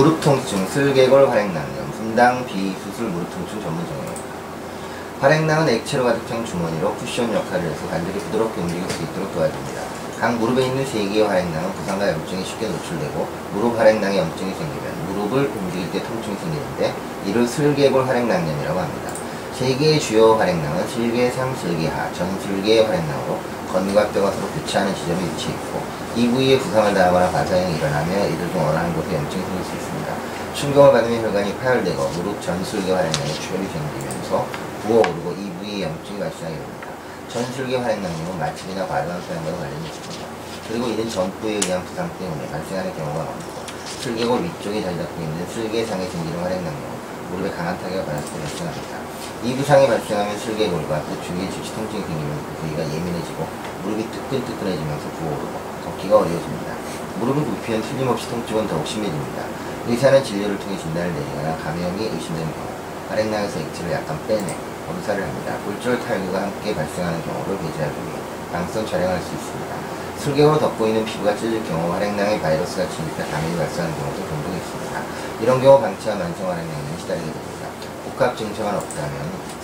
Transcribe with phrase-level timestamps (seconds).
[0.00, 4.22] 무릎 통증, 슬개골 활액낭염, 분당 비수술 무릎 통증 전문 정형외과.
[5.20, 9.82] 활액낭은 액체로 가득 찬 주머니로 쿠션 역할을 해서 관절이 부드럽게 움직일 수 있도록 도와줍니다.
[10.18, 15.52] 각 무릎에 있는 세 개의 활액낭은 부상과 염증이 쉽게 노출되고 무릎 활액낭에 염증이 생기면 무릎을
[15.54, 16.94] 움직일 때 통증이 생기는데
[17.26, 19.10] 이를 슬개골 활액낭염이라고 합니다.
[19.52, 23.38] 세 개의 주요 활액낭은 실개상, 실개하, 전슬개의 활액낭으로
[23.70, 28.92] 건과 뼈가 서로 교차하는 지점에 위치해 있고 이 부위에 부상을 당하거나 과사형이 일어나며 이들 중한
[28.94, 30.14] 곳에 염증이 생길 수 있습니다.
[30.54, 34.44] 충격을 받으면 혈관이 파열되고 무릎 전술개 활액낭에 출혈이 생기면서
[34.82, 36.88] 부어오르고 이 부위에 염증이 발생하게 됩니다.
[37.28, 40.26] 전술개 활액낭염은 마취이나 과도한 소양과도 관련이 있습니다.
[40.66, 43.60] 그리고 이는 전부에 의한 부상 때문에 발생하는 경우가 많고
[44.02, 46.90] 슬개골 위쪽에 자리 잡고 있는 슬개상에 생기는 활액낭염은
[47.30, 48.98] 무릎에 강한 타격을 받았을 때 발생합니다.
[49.44, 53.46] 이 부상이 발생하면 슬개골과 그 주위에 주치 통증이 생기면 그 부위가 예민해지고
[53.84, 56.74] 무릎이 뜨끈뜨끈해지면서 부어오르고 걷기가 어려워집니다.
[57.18, 59.42] 무릎을 굽히면 틀림없이 통증은 더욱 심해집니다.
[59.86, 62.68] 의사는 진료를 통해 진단을 내리거나 감염이 의심되는 경우
[63.08, 65.56] 활액낭에서 액체를 약간 빼내 검사를 합니다.
[65.64, 68.18] 골절 탈구가 함께 발생하는 경우를 배제하기 위해
[68.52, 69.74] 양성 촬영할 수 있습니다.
[70.18, 75.02] 슬개골로 덮고 있는 피부가 찢어질 경우 활액낭에 바이러스가 침입해 감염이 발생하는 경우도 종종 있습니다.
[75.40, 77.68] 이런 경우 방치와 만성 활액낭에 시달리게 됩니다.
[78.04, 79.16] 복합 증상은 없다면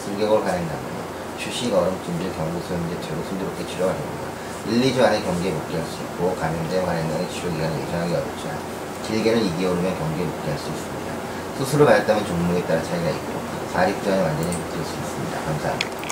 [0.05, 0.97] 슬개골 활액낭은
[1.39, 4.27] 휴식, 얼음찜질, 경구 소염제체로 순조롭게 치료가 됩니다.
[4.69, 8.59] 1, 2주 안에 경기에 복귀할 수 있고 감염된 활액낭의 치료 기간을 예상하기 어렵지만
[9.07, 11.13] 길게는 2개월이면 경기에 복귀할 수 있습니다.
[11.59, 13.41] 수술을 받았다면 종목에 따라 차이가 있고
[13.73, 15.41] 4, 6주 안에 완전히 복귀할 수 있습니다.
[15.45, 16.06] 감사합니다.